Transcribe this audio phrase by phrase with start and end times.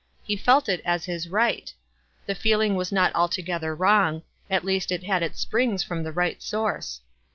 [0.23, 1.71] He felt it as his right.
[2.25, 6.41] The feeling was not altogether wrong— at least, it had its springs from the right
[6.41, 7.01] source.